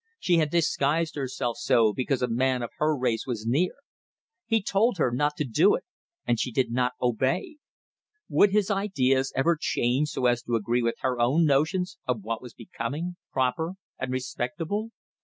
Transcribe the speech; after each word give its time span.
She 0.17 0.37
had 0.37 0.49
disguised 0.49 1.13
herself 1.13 1.57
so 1.57 1.93
because 1.93 2.23
a 2.23 2.27
man 2.27 2.63
of 2.63 2.71
her 2.79 2.97
race 2.97 3.27
was 3.27 3.45
near! 3.45 3.75
He 4.47 4.63
told 4.63 4.97
her 4.97 5.11
not 5.11 5.37
to 5.37 5.43
do 5.45 5.75
it, 5.75 5.83
and 6.25 6.39
she 6.39 6.51
did 6.51 6.71
not 6.71 6.93
obey. 6.99 7.57
Would 8.27 8.49
his 8.51 8.71
ideas 8.71 9.31
ever 9.35 9.55
change 9.61 10.09
so 10.09 10.25
as 10.25 10.41
to 10.41 10.55
agree 10.55 10.81
with 10.81 10.95
her 11.01 11.19
own 11.19 11.45
notions 11.45 11.99
of 12.07 12.23
what 12.23 12.41
was 12.41 12.55
becoming, 12.55 13.17
proper 13.31 13.73
and 13.99 14.11
respectable? 14.11 14.89